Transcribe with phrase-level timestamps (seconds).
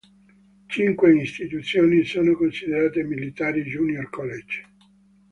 [0.67, 4.63] Cinque istituzioni sono considerate Military Junior College.